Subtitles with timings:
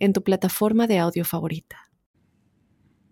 [0.00, 1.76] en tu plataforma de audio favorita.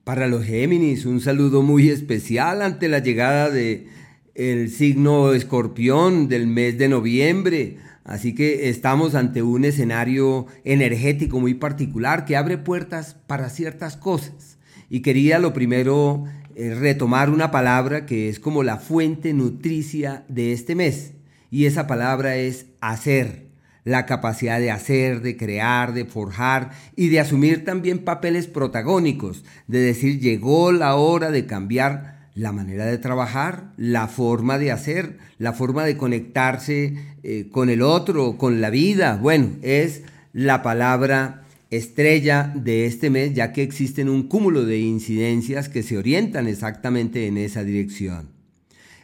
[0.02, 3.88] Para los Géminis, un saludo muy especial ante la llegada de
[4.34, 7.76] el signo escorpión del mes de noviembre.
[8.04, 14.58] Así que estamos ante un escenario energético muy particular que abre puertas para ciertas cosas.
[14.88, 16.24] Y quería lo primero
[16.54, 21.12] eh, retomar una palabra que es como la fuente nutricia de este mes.
[21.50, 23.47] Y esa palabra es hacer
[23.84, 29.80] la capacidad de hacer, de crear, de forjar y de asumir también papeles protagónicos, de
[29.80, 35.52] decir llegó la hora de cambiar la manera de trabajar, la forma de hacer, la
[35.52, 36.94] forma de conectarse
[37.24, 39.18] eh, con el otro, con la vida.
[39.20, 40.02] Bueno, es
[40.32, 45.98] la palabra estrella de este mes, ya que existen un cúmulo de incidencias que se
[45.98, 48.37] orientan exactamente en esa dirección.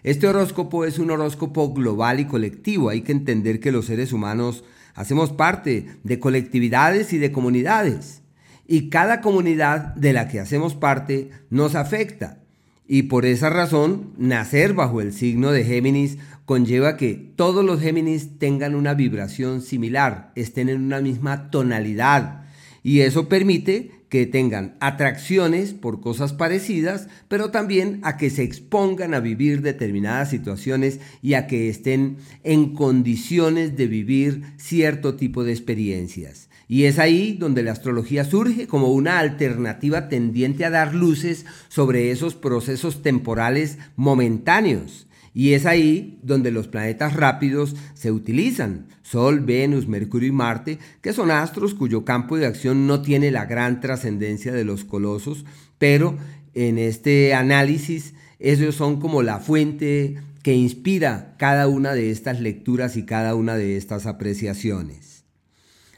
[0.05, 2.91] Este horóscopo es un horóscopo global y colectivo.
[2.91, 4.63] Hay que entender que los seres humanos
[4.95, 8.21] hacemos parte de colectividades y de comunidades.
[8.69, 12.39] Y cada comunidad de la que hacemos parte nos afecta.
[12.87, 18.39] Y por esa razón, nacer bajo el signo de Géminis conlleva que todos los Géminis
[18.39, 22.43] tengan una vibración similar, estén en una misma tonalidad.
[22.83, 29.13] Y eso permite que tengan atracciones por cosas parecidas, pero también a que se expongan
[29.13, 35.51] a vivir determinadas situaciones y a que estén en condiciones de vivir cierto tipo de
[35.51, 36.49] experiencias.
[36.69, 42.13] Y es ahí donde la astrología surge como una alternativa tendiente a dar luces sobre
[42.13, 48.87] esos procesos temporales momentáneos y es ahí donde los planetas rápidos se utilizan.
[49.03, 53.45] Sol, Venus, Mercurio y Marte, que son astros cuyo campo de acción no tiene la
[53.45, 55.45] gran trascendencia de los colosos,
[55.77, 56.17] pero
[56.55, 62.97] en este análisis ellos son como la fuente que inspira cada una de estas lecturas
[62.97, 65.25] y cada una de estas apreciaciones.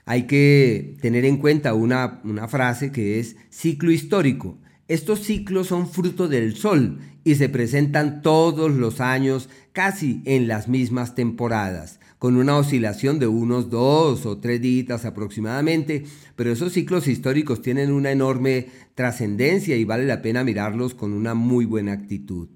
[0.06, 4.56] Hay que tener en cuenta una, una frase que es ciclo histórico.
[4.88, 10.68] Estos ciclos son fruto del Sol y se presentan todos los años casi en las
[10.68, 16.04] mismas temporadas, con una oscilación de unos dos o tres días aproximadamente,
[16.36, 21.34] pero esos ciclos históricos tienen una enorme trascendencia y vale la pena mirarlos con una
[21.34, 22.48] muy buena actitud.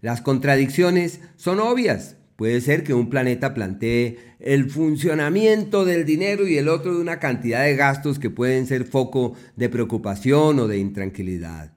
[0.00, 2.16] Las contradicciones son obvias.
[2.36, 7.18] Puede ser que un planeta plantee el funcionamiento del dinero y el otro de una
[7.18, 11.72] cantidad de gastos que pueden ser foco de preocupación o de intranquilidad.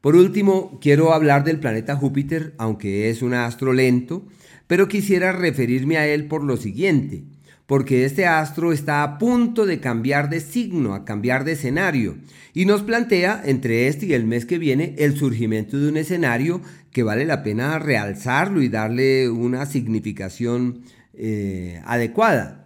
[0.00, 4.26] Por último, quiero hablar del planeta Júpiter, aunque es un astro lento,
[4.66, 7.24] pero quisiera referirme a él por lo siguiente,
[7.66, 12.16] porque este astro está a punto de cambiar de signo, a cambiar de escenario,
[12.54, 16.60] y nos plantea entre este y el mes que viene el surgimiento de un escenario
[16.90, 20.82] que vale la pena realzarlo y darle una significación
[21.14, 22.61] eh, adecuada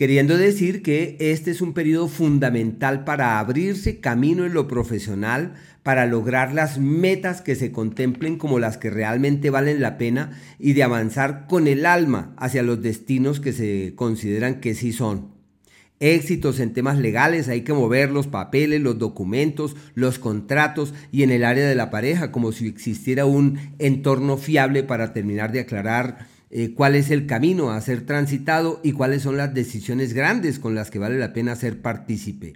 [0.00, 5.52] queriendo decir que este es un periodo fundamental para abrirse camino en lo profesional,
[5.82, 10.72] para lograr las metas que se contemplen como las que realmente valen la pena y
[10.72, 15.34] de avanzar con el alma hacia los destinos que se consideran que sí son.
[15.98, 21.30] Éxitos en temas legales, hay que mover los papeles, los documentos, los contratos y en
[21.30, 26.39] el área de la pareja, como si existiera un entorno fiable para terminar de aclarar
[26.52, 30.74] eh, cuál es el camino a ser transitado y cuáles son las decisiones grandes con
[30.74, 32.54] las que vale la pena ser partícipe.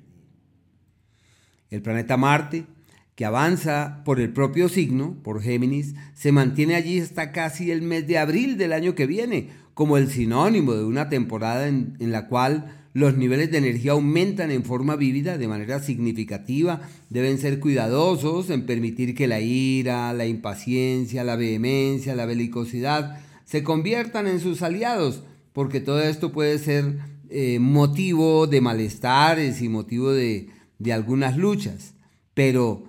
[1.71, 2.67] El planeta Marte,
[3.15, 8.09] que avanza por el propio signo, por Géminis, se mantiene allí hasta casi el mes
[8.09, 12.27] de abril del año que viene, como el sinónimo de una temporada en, en la
[12.27, 16.81] cual los niveles de energía aumentan en forma vívida de manera significativa.
[17.11, 23.63] Deben ser cuidadosos en permitir que la ira, la impaciencia, la vehemencia, la belicosidad se
[23.63, 26.99] conviertan en sus aliados, porque todo esto puede ser
[27.31, 30.51] eh, motivo de malestares y motivo de,
[30.93, 31.95] algunas luchas,
[32.35, 32.85] pero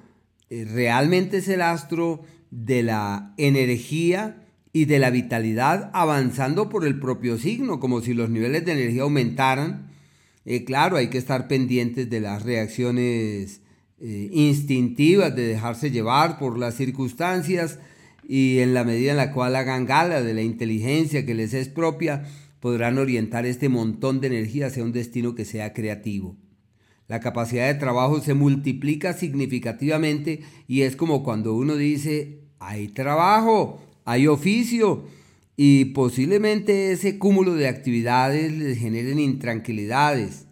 [0.49, 2.21] eh, realmente es el astro
[2.51, 8.29] de la energía y de la vitalidad avanzando por el propio signo, como si los
[8.29, 9.91] niveles de energía aumentaran.
[10.43, 13.61] Eh, claro, hay que estar pendientes de las reacciones
[13.97, 17.79] instintivas, de dejarse llevar por las circunstancias,
[18.27, 21.69] y en la medida en la cual hagan gala de la inteligencia que les es
[21.69, 22.25] propia,
[22.59, 26.35] podrán orientar este montón de energía hacia un destino que sea creativo.
[27.07, 33.79] La capacidad de trabajo se multiplica significativamente y es como cuando uno dice, hay trabajo,
[34.05, 35.05] hay oficio
[35.55, 40.47] y posiblemente ese cúmulo de actividades les generen intranquilidades.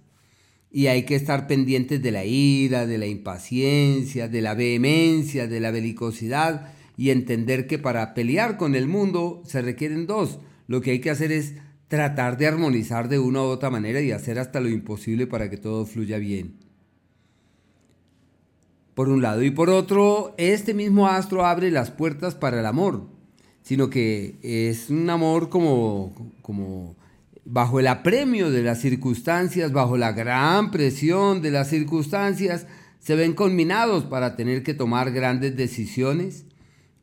[0.69, 5.59] Y hay que estar pendientes de la ira, de la impaciencia, de la vehemencia, de
[5.59, 10.39] la belicosidad y entender que para pelear con el mundo se requieren dos.
[10.67, 11.55] Lo que hay que hacer es
[11.87, 15.57] tratar de armonizar de una u otra manera y hacer hasta lo imposible para que
[15.57, 16.55] todo fluya bien.
[18.95, 23.07] Por un lado y por otro, este mismo astro abre las puertas para el amor,
[23.63, 26.95] sino que es un amor como, como
[27.43, 32.67] bajo el apremio de las circunstancias, bajo la gran presión de las circunstancias,
[32.99, 36.45] se ven conminados para tener que tomar grandes decisiones,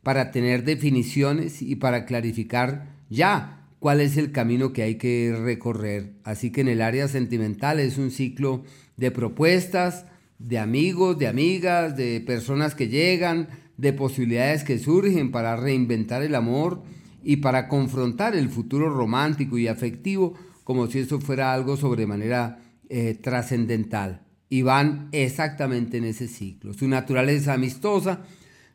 [0.02, 6.12] para tener definiciones y para clarificar ya cuál es el camino que hay que recorrer.
[6.25, 8.62] Así que en el área sentimental es un ciclo
[8.97, 10.06] de propuestas,
[10.38, 16.35] de amigos, de amigas, de personas que llegan, de posibilidades que surgen para reinventar el
[16.35, 16.82] amor
[17.23, 22.58] y para confrontar el futuro romántico y afectivo como si eso fuera algo sobremanera
[22.88, 24.23] eh, trascendental.
[24.49, 26.75] Y van exactamente en ese ciclo.
[26.75, 28.25] Su naturaleza amistosa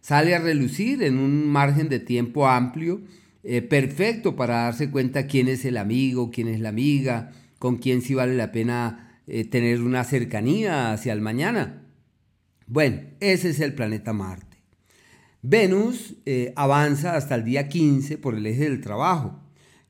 [0.05, 3.01] sale a relucir en un margen de tiempo amplio,
[3.43, 8.03] eh, perfecto para darse cuenta quién es el amigo, quién es la amiga, con quién
[8.03, 11.87] sí vale la pena eh, tener una cercanía hacia el mañana.
[12.67, 14.57] Bueno, ese es el planeta Marte.
[15.41, 19.39] Venus eh, avanza hasta el día 15 por el eje del trabajo,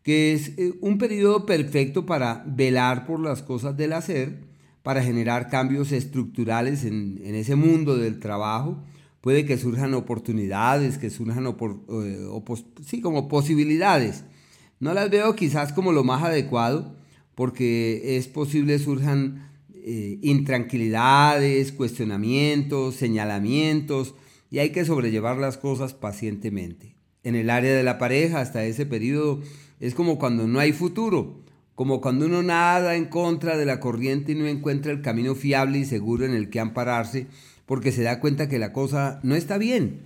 [0.02, 4.46] que es un periodo perfecto para velar por las cosas del hacer,
[4.82, 8.82] para generar cambios estructurales en, ese mundo del trabajo.
[9.25, 11.48] Puede que surjan oportunidades, que surjan
[12.86, 14.24] sí, como posibilidades.
[14.80, 16.95] No las veo quizás como lo más adecuado,
[17.33, 24.13] porque es posible surjan eh, intranquilidades, cuestionamientos, señalamientos,
[24.51, 26.95] y hay que sobrellevar las cosas pacientemente.
[27.24, 29.42] En el área de la pareja, hasta ese periodo,
[29.80, 31.44] es como cuando no hay futuro,
[31.74, 35.80] como cuando uno nada en contra de la corriente y no encuentra el camino fiable
[35.80, 37.25] y seguro en el que ampararse,
[37.66, 40.00] porque se da cuenta que la cosa no está bien,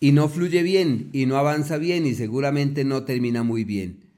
[0.00, 4.08] y no fluye bien, y no avanza bien, y seguramente no termina muy bien.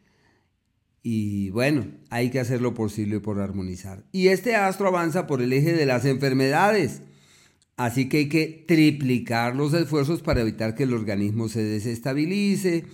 [1.03, 4.05] Y bueno, hay que hacer lo posible por armonizar.
[4.13, 7.03] Y este astro avanza por el eje de las enfermedades.
[7.77, 12.85] Así que hay que triplicar los esfuerzos para evitar que el organismo se desestabilice,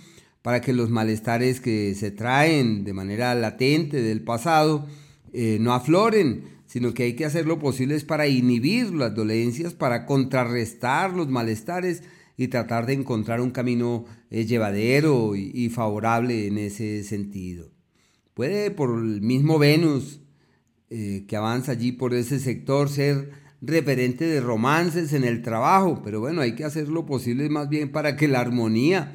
[0.41, 4.87] para que los malestares que se traen de manera latente del pasado
[5.33, 10.05] eh, no afloren, sino que hay que hacer lo posible para inhibir las dolencias, para
[10.05, 12.03] contrarrestar los malestares
[12.37, 17.71] y tratar de encontrar un camino eh, llevadero y favorable en ese sentido.
[18.35, 20.21] Puede por el mismo Venus
[20.91, 23.31] eh, que avanza allí por ese sector ser
[23.61, 27.91] referente de romances en el trabajo, pero bueno, hay que hacer lo posible más bien
[27.91, 29.13] para que la armonía,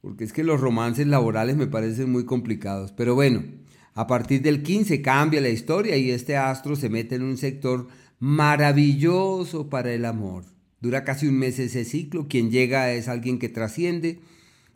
[0.00, 3.42] porque es que los romances laborales me parecen muy complicados, pero bueno,
[3.94, 7.88] a partir del 15 cambia la historia y este astro se mete en un sector
[8.18, 10.44] maravilloso para el amor.
[10.80, 14.20] Dura casi un mes ese ciclo, quien llega es alguien que trasciende,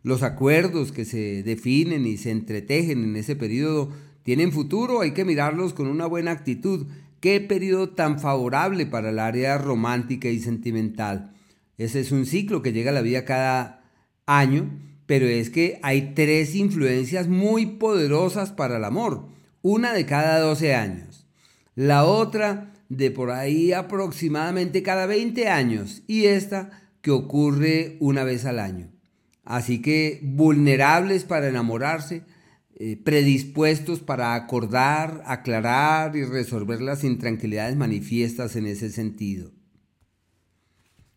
[0.03, 3.91] los acuerdos que se definen y se entretejen en ese periodo
[4.23, 6.87] tienen futuro, hay que mirarlos con una buena actitud.
[7.21, 11.32] Qué periodo tan favorable para el área romántica y sentimental.
[11.79, 13.83] Ese es un ciclo que llega a la vida cada
[14.26, 14.69] año,
[15.09, 19.27] pero es que hay tres influencias muy poderosas para el amor,
[19.62, 21.27] una de cada 12 años,
[21.75, 28.45] la otra de por ahí aproximadamente cada 20 años y esta que ocurre una vez
[28.45, 28.91] al año.
[29.45, 32.25] Así que vulnerables para enamorarse,
[32.75, 39.53] eh, predispuestos para acordar, aclarar y resolver las intranquilidades manifiestas en ese sentido.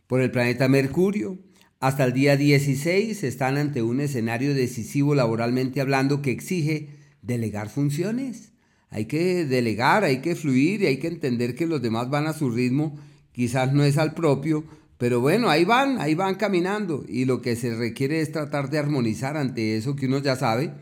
[0.08, 1.40] Por el planeta Mercurio,
[1.82, 6.90] hasta el día 16 están ante un escenario decisivo laboralmente hablando que exige
[7.24, 8.52] delegar funciones.
[8.92, 12.34] Hay que delegar, hay que fluir y hay que entender que los demás van a
[12.34, 13.00] su ritmo,
[13.32, 14.64] quizás no es al propio,
[15.00, 18.78] pero bueno, ahí van, ahí van caminando y lo que se requiere es tratar de
[18.78, 20.74] armonizar ante eso que uno ya sabe,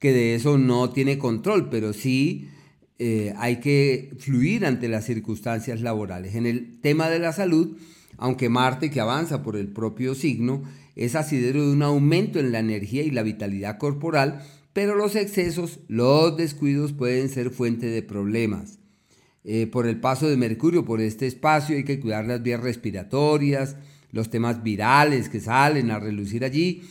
[0.00, 2.48] que de eso no tiene control, pero sí
[2.98, 6.34] eh, hay que fluir ante las circunstancias laborales.
[6.34, 7.76] En el tema de la salud,
[8.20, 10.62] aunque Marte que avanza por el propio signo,
[10.94, 14.42] es asidero de un aumento en la energía y la vitalidad corporal,
[14.74, 18.78] pero los excesos, los descuidos pueden ser fuente de problemas.
[19.42, 23.76] Eh, por el paso de Mercurio por este espacio, hay que cuidar las vías respiratorias,
[24.12, 26.82] los temas virales que salen a relucir allí,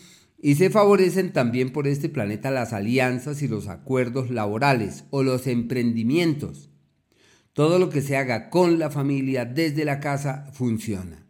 [0.41, 5.45] y se favorecen también por este planeta las alianzas y los acuerdos laborales o los
[5.45, 6.68] emprendimientos.
[7.53, 11.25] Todo lo que se haga con la familia desde la casa funciona.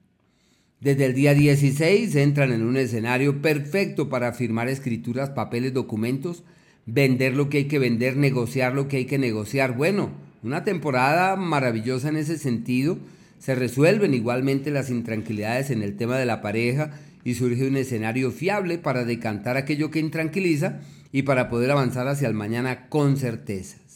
[0.80, 6.44] Desde el día 16 entran en un escenario perfecto para firmar escrituras, papeles, documentos,
[6.86, 9.76] vender lo que hay que vender, negociar lo que hay que negociar.
[9.76, 10.12] Bueno,
[10.42, 12.98] una temporada maravillosa en ese sentido.
[13.40, 16.92] Se resuelven igualmente las intranquilidades en el tema de la pareja
[17.24, 20.80] y surge un escenario fiable para decantar aquello que intranquiliza
[21.12, 23.89] y para poder avanzar hacia el mañana con certezas.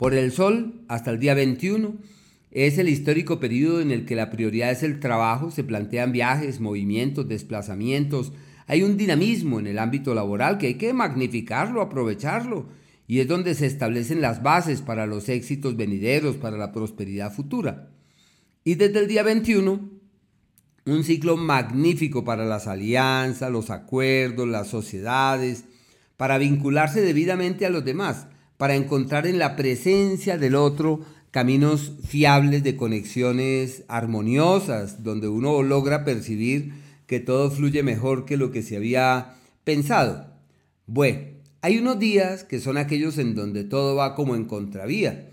[0.00, 1.94] Por el sol, hasta el día 21,
[2.52, 6.58] es el histórico periodo en el que la prioridad es el trabajo, se plantean viajes,
[6.58, 8.32] movimientos, desplazamientos,
[8.66, 12.64] hay un dinamismo en el ámbito laboral que hay que magnificarlo, aprovecharlo,
[13.06, 17.90] y es donde se establecen las bases para los éxitos venideros, para la prosperidad futura.
[18.64, 19.90] Y desde el día 21,
[20.86, 25.66] un ciclo magnífico para las alianzas, los acuerdos, las sociedades,
[26.16, 28.28] para vincularse debidamente a los demás,
[28.60, 31.00] para encontrar en la presencia del otro
[31.30, 36.74] caminos fiables de conexiones armoniosas, donde uno logra percibir
[37.06, 40.26] que todo fluye mejor que lo que se había pensado.
[40.86, 41.20] Bueno,
[41.62, 45.30] hay unos días que son aquellos en donde todo va como en contravía.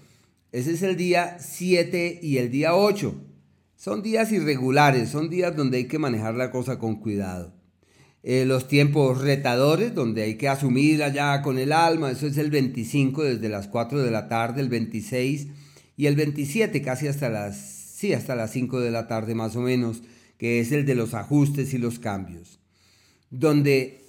[0.54, 3.14] Ese es el día 7 y el día 8.
[3.76, 7.57] Son días irregulares, son días donde hay que manejar la cosa con cuidado.
[8.30, 12.52] Eh, los tiempos retadores, donde hay que asumir allá con el alma, eso es el
[12.52, 15.48] 25 desde las 4 de la tarde, el 26
[15.96, 19.62] y el 27 casi hasta las, sí, hasta las 5 de la tarde más o
[19.62, 20.04] menos,
[20.38, 22.60] que es el de los ajustes y los cambios.
[23.30, 24.04] Donde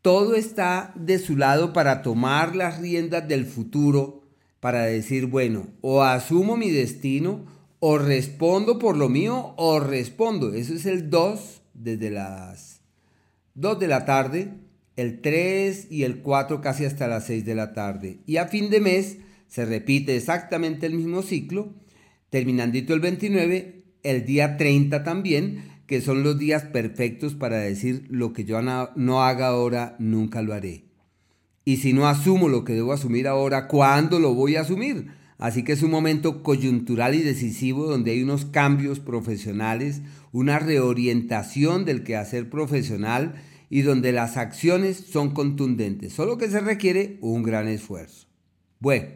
[0.00, 4.22] todo está de su lado para tomar las riendas del futuro,
[4.60, 7.46] para decir, bueno, o asumo mi destino,
[7.80, 10.54] o respondo por lo mío, o respondo.
[10.54, 12.79] Eso es el 2 desde las
[13.54, 14.54] 2 de la tarde,
[14.96, 18.20] el 3 y el 4 casi hasta las 6 de la tarde.
[18.26, 21.74] Y a fin de mes se repite exactamente el mismo ciclo,
[22.30, 28.32] terminandito el 29, el día 30 también, que son los días perfectos para decir lo
[28.32, 30.84] que yo no haga ahora, nunca lo haré.
[31.64, 35.08] Y si no asumo lo que debo asumir ahora, ¿cuándo lo voy a asumir?
[35.40, 41.86] Así que es un momento coyuntural y decisivo donde hay unos cambios profesionales, una reorientación
[41.86, 43.36] del quehacer profesional
[43.70, 48.26] y donde las acciones son contundentes, solo que se requiere un gran esfuerzo.
[48.80, 49.08] Bueno,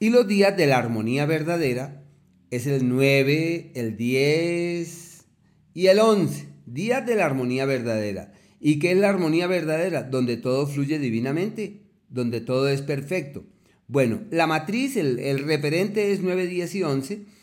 [0.00, 2.02] y los días de la armonía verdadera
[2.50, 5.24] es el 9, el 10
[5.72, 8.32] y el 11, días de la armonía verdadera.
[8.58, 10.02] ¿Y qué es la armonía verdadera?
[10.02, 13.44] Donde todo fluye divinamente, donde todo es perfecto.
[13.86, 17.34] Bueno, la matriz, el, referente es 9, 10 y 11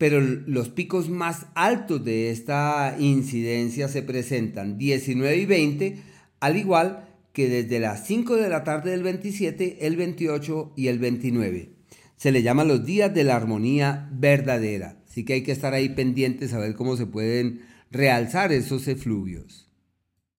[0.00, 6.02] pero los picos más altos de esta incidencia se presentan 19 y 20,
[6.40, 10.98] al igual que desde las 5 de la tarde del 27, el 28 y el
[10.98, 11.74] 29.
[12.16, 15.90] Se le llama los días de la armonía verdadera, así que hay que estar ahí
[15.90, 19.70] pendientes a ver cómo se pueden realzar esos efluvios.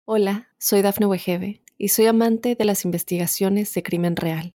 [0.06, 4.56] Hola, soy Dafne Wegebe y soy amante de las investigaciones de crimen real.